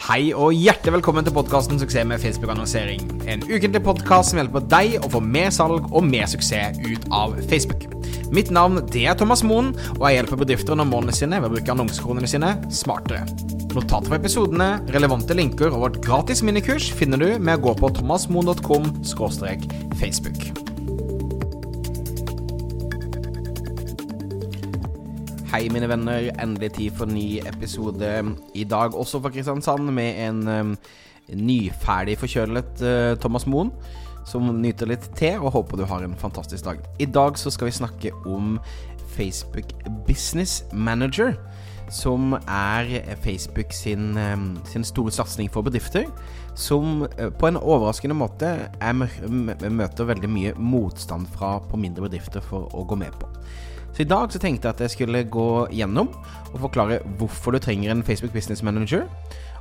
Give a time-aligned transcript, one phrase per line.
[0.00, 3.28] Hei og hjertelig velkommen til podkasten 'Suksess med Facebook-annonsering'.
[3.28, 7.36] En ukentlig podkast som hjelper deg å få mer salg og mer suksess ut av
[7.50, 7.84] Facebook.
[8.32, 11.54] Mitt navn det er Thomas Moen, og jeg hjelper bedrifter nå målene sine ved å
[11.54, 13.26] bruke annonsekronene sine smartere.
[13.74, 17.94] Notater for episodene, relevante linker og vårt gratis minikurs finner du med å gå på
[18.00, 18.90] thomasmoen.com
[20.00, 20.69] facebook.
[25.50, 26.28] Hei, mine venner.
[26.38, 28.06] Endelig tid for ny episode
[28.54, 30.68] i dag, også fra Kristiansand, med en um,
[31.34, 33.72] nyferdig forkjølet uh, Thomas Moen,
[34.30, 36.78] som nyter litt te, og håper du har en fantastisk dag.
[37.02, 38.60] I dag så skal vi snakke om
[39.16, 39.74] Facebook
[40.06, 41.34] Business Manager,
[41.90, 42.92] som er
[43.24, 46.06] Facebook sin, um, sin store satsing for bedrifter.
[46.54, 49.02] Som på en overraskende måte er,
[49.66, 53.32] møter veldig mye motstand fra på mindre bedrifter for å gå med på.
[53.92, 56.12] Så i dag så tenkte jeg at jeg skulle gå gjennom
[56.52, 59.08] og forklare hvorfor du trenger en Facebook Business Manager.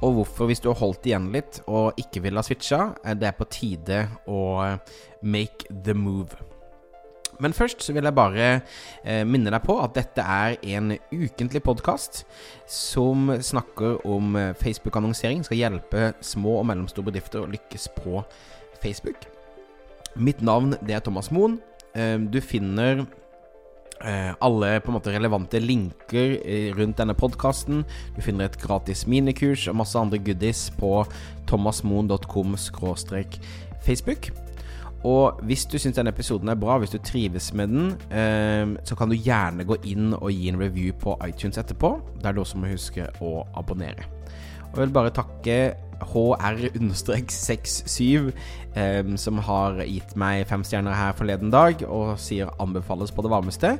[0.00, 3.36] Og hvorfor, hvis du har holdt igjen litt og ikke vil ha switcha, det er
[3.36, 4.40] på tide å
[5.20, 6.36] make the move.
[7.40, 8.48] Men først så vil jeg bare
[9.04, 12.24] eh, minne deg på at dette er en ukentlig podkast
[12.68, 15.44] som snakker om eh, Facebook-annonsering.
[15.44, 18.20] Skal hjelpe små og mellomstore bedrifter å lykkes på
[18.82, 19.24] Facebook.
[20.20, 21.58] Mitt navn det er Thomas Moen.
[21.96, 23.06] Eh, du finner
[24.40, 27.82] alle på en måte relevante linker eh, rundt denne podkasten.
[28.16, 31.02] Du finner et gratis minikurs og masse andre goodies på
[31.50, 32.56] thomasmoen.com
[33.84, 34.30] facebook.
[35.08, 38.96] Og hvis du syns denne episoden er bra, hvis du trives med den, eh, så
[38.96, 42.60] kan du gjerne gå inn og gi en review på iTunes etterpå, der du også
[42.60, 44.04] må huske å abonnere.
[44.70, 45.56] Og jeg vil bare takke
[46.00, 48.32] HR-67,
[48.76, 53.32] um, som har gitt meg fem stjerner her forleden dag, og sier anbefales på det
[53.32, 53.70] varmeste.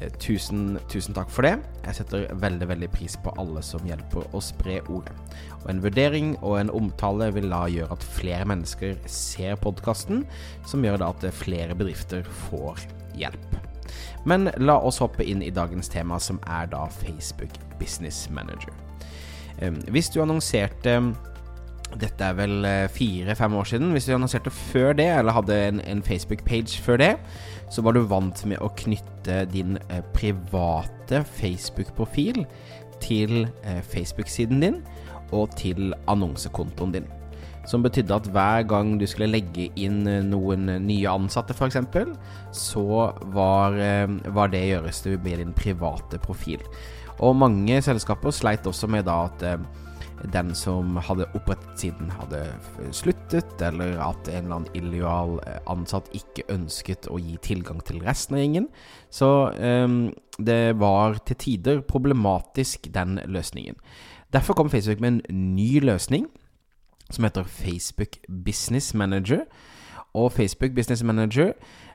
[0.00, 1.56] Eh, tusen, tusen takk for det.
[1.86, 5.14] Jeg setter veldig, veldig pris på alle som hjelper å spre ordet.
[5.62, 10.24] Og en vurdering og en omtale vil da gjøre at flere mennesker ser podkasten,
[10.68, 12.82] som gjør da at flere bedrifter får
[13.18, 13.60] hjelp.
[14.24, 18.72] Men la oss hoppe inn i dagens tema, som er da Facebook Business Manager.
[19.92, 20.96] Hvis du annonserte
[22.00, 23.92] dette er vel eh, fire-fem år siden.
[23.94, 27.12] Hvis du annonserte før det, eller hadde en, en Facebook-page før det,
[27.72, 32.44] så var du vant med å knytte din eh, private Facebook-profil
[33.04, 34.80] til eh, Facebook-siden din
[35.34, 37.06] og til annonsekontoen din.
[37.66, 41.78] Som betydde at hver gang du skulle legge inn noen nye ansatte, f.eks.,
[42.52, 42.84] så
[43.32, 43.78] var,
[44.36, 46.60] var det gjøres det med din private profil.
[47.24, 49.46] Og mange selskaper sleit også med da at
[50.32, 52.40] den som hadde opprettet siden, hadde
[52.96, 58.00] sluttet, eller at en eller annen illojal eh, ansatt ikke ønsket å gi tilgang til
[58.04, 58.68] resten av gjengen.
[59.12, 59.98] Så um,
[60.38, 63.76] det var til tider problematisk, den løsningen.
[64.34, 66.26] Derfor kom Facebook med en ny løsning
[67.10, 69.44] som heter Facebook Business Manager.
[70.14, 71.52] Og Facebook Business Manager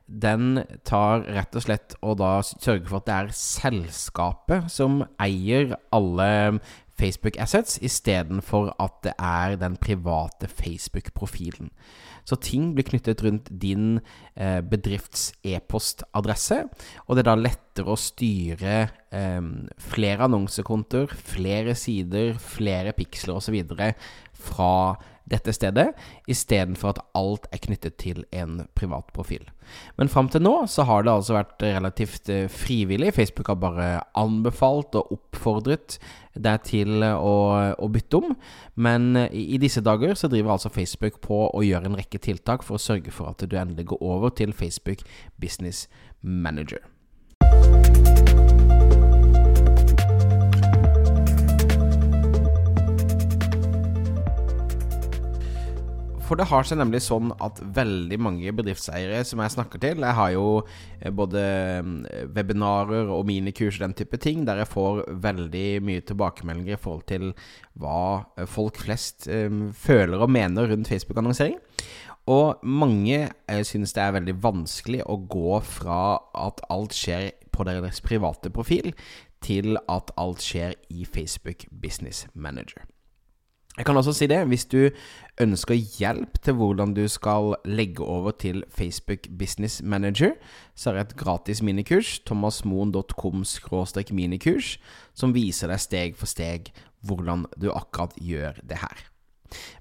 [0.09, 5.75] den tar rett og slett og da sørger for at det er selskapet som eier
[5.93, 6.59] alle
[6.99, 11.71] Facebook Assets istedenfor at det er den private Facebook-profilen.
[12.27, 13.99] Så ting blir knyttet rundt din
[14.35, 16.65] eh, bedrifts e-postadresse,
[17.07, 17.39] og det er da
[17.79, 19.45] lettere å styre eh,
[19.79, 23.63] flere annonsekonter, flere sider, flere piksler osv.
[24.33, 24.97] fra
[25.29, 25.91] dette stedet,
[26.27, 29.43] istedenfor at alt er knyttet til en privat profil.
[29.95, 33.13] Men fram til nå så har det altså vært relativt eh, frivillig.
[33.13, 35.99] Facebook har bare anbefalt og oppfordret
[36.33, 37.35] deg til å,
[37.77, 38.35] å bytte om.
[38.75, 42.65] Men eh, i disse dager så driver altså Facebook på å gjøre en rekke tiltak
[42.65, 45.05] for å sørge for at du endelig går over til Facebook
[45.37, 45.85] Business
[46.21, 46.81] Manager.
[56.29, 60.17] For det har seg nemlig sånn at veldig mange bedriftseiere som jeg snakker til Jeg
[60.19, 60.43] har jo
[61.01, 61.41] eh, både
[61.81, 61.95] mm,
[62.35, 67.07] webinarer og minikurs og den type ting, der jeg får veldig mye tilbakemeldinger i forhold
[67.09, 67.31] til
[67.81, 68.03] hva
[68.37, 71.57] eh, folk flest um, føler og mener rundt Facebook-annonsering.
[72.29, 77.65] Og mange uh, synes det er veldig vanskelig å gå fra at alt skjer på
[77.65, 78.93] deres private profil,
[79.41, 82.85] til at alt skjer i Facebook Business Manager.
[83.79, 84.89] Jeg kan også si det, hvis du
[85.39, 90.33] ønsker hjelp til hvordan du skal legge over til Facebook Business Manager,
[90.75, 93.45] så er det et gratis minikurs, thomasmoen.com
[94.11, 94.79] minikurs,
[95.13, 96.73] som viser deg steg for steg
[97.07, 99.08] hvordan du akkurat gjør det her.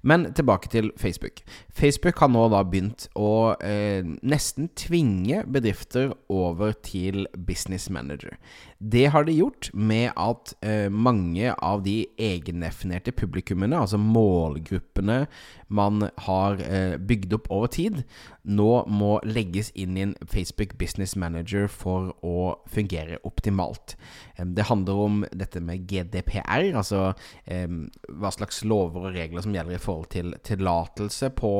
[0.03, 1.43] Men tilbake til Facebook.
[1.79, 8.35] Facebook har nå da begynt å eh, nesten tvinge bedrifter over til Business Manager.
[8.79, 15.25] Det har de gjort med at eh, mange av de egendefinerte publikummene, altså målgruppene
[15.69, 18.03] man har eh, bygd opp over tid,
[18.49, 23.97] nå må legges inn i en Facebook Business Manager for å fungere optimalt.
[24.39, 27.13] Det handler om dette med GDPR, altså
[27.45, 31.53] hva slags lover og regler som gjelder i forhold til tillatelse på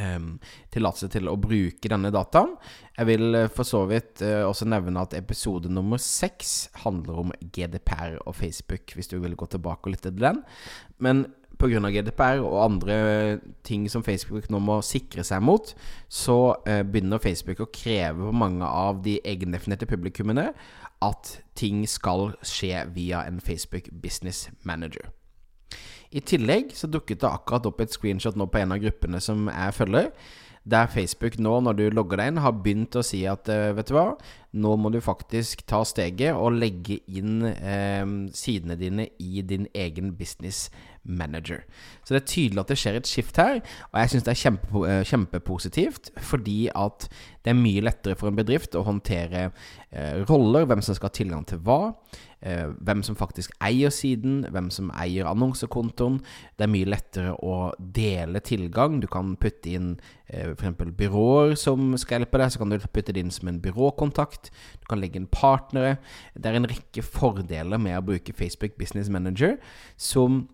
[0.00, 0.34] um,
[0.74, 2.54] tillatelse til å bruke denne dataen.
[2.98, 7.32] Jeg vil uh, for så vidt uh, også nevne at episode nummer seks handler om
[7.54, 10.44] GDPR og Facebook, hvis du vil gå tilbake og lytte til den.
[10.98, 11.26] Men
[11.58, 11.78] pga.
[11.94, 12.96] GDPR og andre
[13.62, 15.74] ting som Facebook nå må sikre seg mot,
[16.08, 20.50] så uh, begynner Facebook å kreve på mange av de egendefinerte publikummene
[21.04, 25.12] at ting skal skje via en Facebook Business Manager.
[26.14, 29.48] I tillegg så dukket det akkurat opp et screenshot nå på en av gruppene som
[29.50, 30.10] jeg følger,
[30.64, 33.90] der Facebook nå, når du logger deg inn, har begynt å si at eh, vet
[33.90, 34.06] du hva,
[34.56, 40.14] nå må du faktisk ta steget og legge inn eh, sidene dine i din egen
[40.16, 40.70] business
[41.04, 41.62] manager.
[42.04, 43.60] Så det er tydelig at det skjer et skift her,
[43.92, 47.08] og jeg syns det er kjempe, eh, kjempepositivt, fordi at
[47.44, 49.50] det er mye lettere for en bedrift å håndtere
[49.92, 51.94] eh, roller, hvem som skal ha tilgang til hva.
[52.44, 56.18] Eh, hvem som faktisk eier siden, hvem som eier annonsekontoen.
[56.58, 58.98] Det er mye lettere å dele tilgang.
[59.00, 59.94] Du kan putte inn
[60.28, 60.90] eh, f.eks.
[60.98, 64.52] byråer som skal hjelpe deg, så kan du putte det inn som en byråkontakt.
[64.82, 65.96] Du kan legge inn partnere.
[66.36, 69.56] Det er en rekke fordeler med å bruke Facebook Business Manager
[69.96, 70.44] som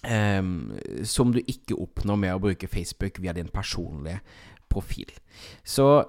[0.00, 4.22] Um, som du ikke oppnår med å bruke Facebook via din personlige
[4.70, 5.10] profil.
[5.64, 6.04] Så,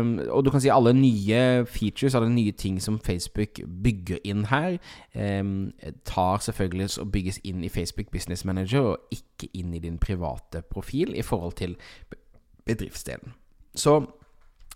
[0.00, 4.46] um, og du kan si alle nye features, alle nye ting som Facebook bygger inn
[4.50, 4.78] her,
[5.14, 5.72] um,
[6.08, 10.64] tar selvfølgelig og bygges inn i Facebook Business Manager, og ikke inn i din private
[10.70, 11.76] profil i forhold til
[12.66, 13.34] bedriftsdelen.
[13.76, 14.00] Så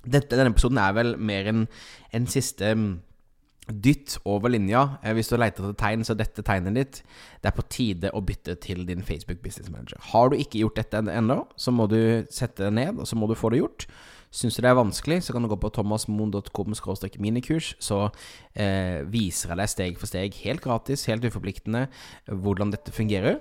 [0.05, 1.66] dette, denne episoden er vel mer en,
[2.12, 2.75] en siste
[3.68, 4.96] Dytt over linja.
[5.04, 7.02] Eh, hvis du leter etter tegn, så er dette tegnet ditt.
[7.42, 10.00] Det er på tide å bytte til din Facebook Business Manager.
[10.12, 13.28] Har du ikke gjort dette ennå, så må du sette det ned, og så må
[13.30, 13.86] du få det gjort.
[14.30, 16.74] Syns du det er vanskelig, så kan du gå på thomasmoen.com
[17.18, 18.08] minikurs, så
[18.54, 21.88] eh, viser jeg deg steg for steg, helt gratis, helt uforpliktende,
[22.30, 23.40] hvordan dette fungerer.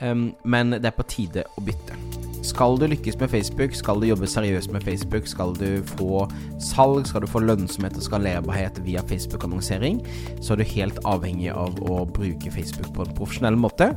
[0.00, 1.96] Um, men det er på tide å bytte.
[2.46, 6.22] Skal du lykkes med Facebook, skal du jobbe seriøst med Facebook, skal du få
[6.62, 9.98] salg, skal du få lønnsomhet og skalerbarhet via Facebook-annonsering,
[10.38, 13.90] så er du helt avhengig av å bruke Facebook på en profesjonell måte.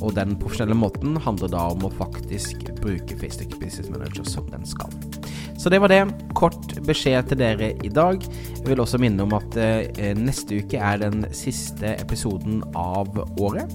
[0.00, 4.64] Og den profesjonelle måten handler da om å faktisk bruke Facebook Business Manager som den
[4.68, 5.21] skal.
[5.58, 6.02] Så det var det.
[6.38, 8.22] Kort beskjed til dere i dag.
[8.58, 13.70] Jeg vil også minne om at eh, neste uke er den siste episoden av året.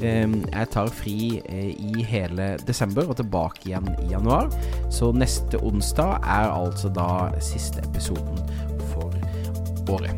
[0.00, 4.48] Ehm, jeg tar fri eh, i hele desember og tilbake igjen i januar.
[4.92, 8.40] Så neste onsdag er altså da siste episoden
[8.92, 9.12] for
[9.92, 10.16] året.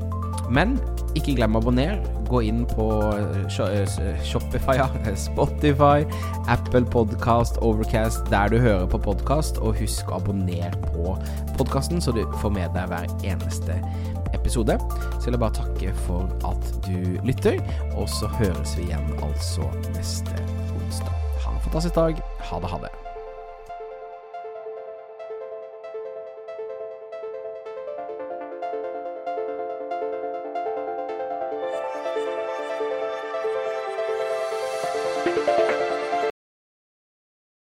[0.52, 0.76] Men
[1.18, 1.98] ikke glem å abonnere.
[2.30, 4.88] Gå inn på eh, eh, Shopify, ja,
[5.26, 6.06] Spotify,
[6.52, 9.60] Apple Podcast, Overcast, der du hører på podkast.
[9.62, 11.16] Og husk å abonnere på
[11.58, 13.78] podkasten, så du får med deg hver eneste
[14.32, 14.78] episode.
[15.18, 17.60] Så vil jeg bare takke for at du lytter,
[17.94, 21.16] og så høres vi igjen altså neste onsdag.
[21.44, 22.28] Ha en fantastisk dag.
[22.50, 23.11] Ha det, ha det.